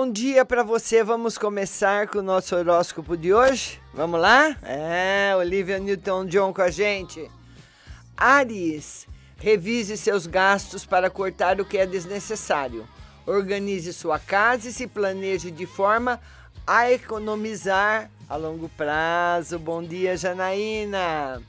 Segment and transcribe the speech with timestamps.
[0.00, 1.02] Bom dia para você.
[1.02, 3.80] Vamos começar com o nosso horóscopo de hoje?
[3.92, 4.56] Vamos lá?
[4.62, 7.28] É, Olivia Newton-John com a gente.
[8.16, 12.86] Aries, revise seus gastos para cortar o que é desnecessário.
[13.26, 16.20] Organize sua casa e se planeje de forma
[16.64, 19.58] a economizar a longo prazo.
[19.58, 21.42] Bom dia, Janaína.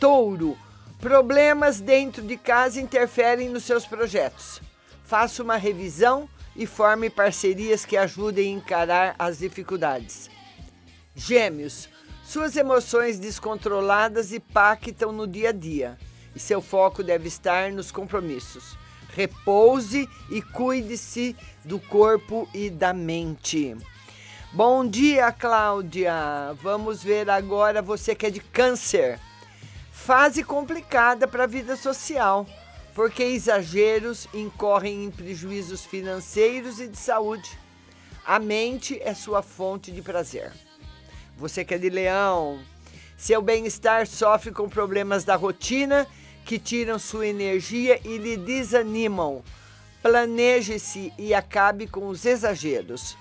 [0.00, 0.58] Touro,
[0.98, 4.60] problemas dentro de casa interferem nos seus projetos.
[5.04, 10.30] Faça uma revisão e forme parcerias que ajudem a encarar as dificuldades.
[11.14, 11.88] Gêmeos,
[12.24, 15.98] suas emoções descontroladas impactam no dia a dia
[16.34, 18.76] e seu foco deve estar nos compromissos.
[19.14, 23.76] Repouse e cuide-se do corpo e da mente.
[24.52, 26.12] Bom dia, Cláudia.
[26.62, 29.18] Vamos ver agora você que é de câncer.
[29.90, 32.46] Fase complicada para a vida social
[32.96, 37.58] porque exageros incorrem em prejuízos financeiros e de saúde.
[38.24, 40.50] A mente é sua fonte de prazer.
[41.36, 42.58] Você que é de leão,
[43.14, 46.06] seu bem-estar sofre com problemas da rotina
[46.42, 49.44] que tiram sua energia e lhe desanimam.
[50.00, 53.14] Planeje-se e acabe com os exageros.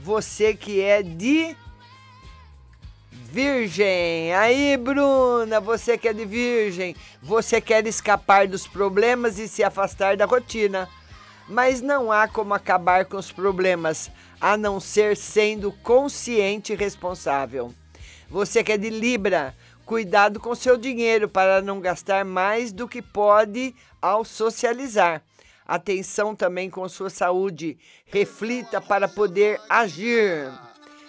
[0.00, 1.56] Você que é de
[3.12, 4.34] Virgem.
[4.34, 10.16] Aí, Bruna, você que é de Virgem, você quer escapar dos problemas e se afastar
[10.16, 10.88] da rotina.
[11.48, 17.72] Mas não há como acabar com os problemas a não ser sendo consciente e responsável.
[18.28, 23.02] Você que é de Libra, cuidado com seu dinheiro para não gastar mais do que
[23.02, 25.22] pode ao socializar.
[25.66, 27.78] Atenção também com sua saúde.
[28.06, 30.50] Reflita para poder agir.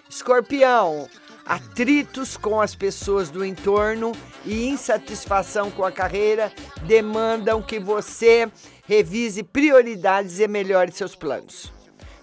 [0.09, 1.09] Escorpião,
[1.45, 4.13] atritos com as pessoas do entorno
[4.45, 6.51] e insatisfação com a carreira
[6.85, 8.49] demandam que você
[8.85, 11.71] revise prioridades e melhore seus planos.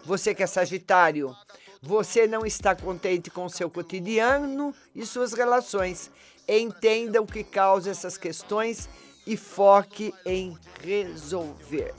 [0.04, 1.34] Você que é Sagitário,
[1.82, 6.10] você não está contente com seu cotidiano e suas relações.
[6.48, 8.88] Entenda o que causa essas questões
[9.26, 11.94] e foque em resolver.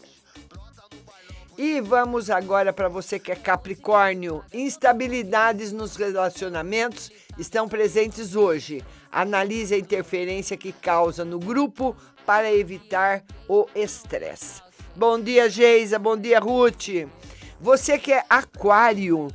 [1.64, 4.44] E vamos agora para você que é Capricórnio.
[4.52, 8.84] Instabilidades nos relacionamentos estão presentes hoje.
[9.12, 11.96] Analise a interferência que causa no grupo
[12.26, 14.60] para evitar o estresse.
[14.96, 16.00] Bom dia, Geisa.
[16.00, 17.08] Bom dia, Ruth.
[17.60, 19.28] Você que é Aquário,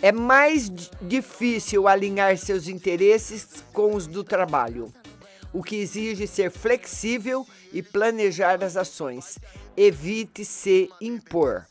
[0.00, 0.70] é mais
[1.02, 4.92] difícil alinhar seus interesses com os do trabalho
[5.54, 9.38] o que exige ser flexível e planejar as ações.
[9.76, 11.64] Evite se impor.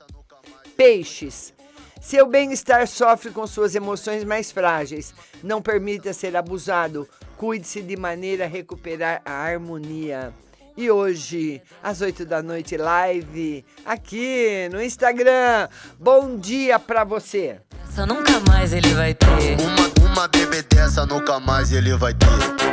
[0.76, 1.54] Peixes.
[2.02, 5.14] Seu bem-estar sofre com suas emoções mais frágeis.
[5.44, 7.08] Não permita ser abusado.
[7.38, 10.34] Cuide-se de maneira a recuperar a harmonia.
[10.76, 15.70] E hoje, às 8 da noite, live aqui no Instagram.
[16.00, 17.60] Bom dia pra você.
[17.88, 19.58] Essa nunca mais ele vai ter.
[19.62, 22.73] Uma, uma bebê dessa nunca mais ele vai ter.